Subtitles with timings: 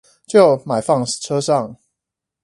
[0.25, 1.75] 就買放車上了